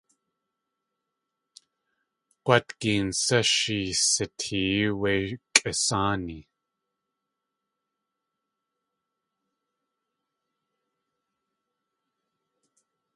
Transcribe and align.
G̲wátgeen 2.43 3.07
sá 3.23 3.39
sheesitee 3.53 4.81
wé 5.01 5.13
kʼisáani? 5.55 6.39